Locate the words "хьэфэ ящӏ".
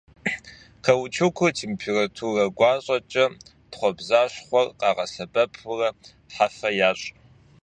6.33-7.07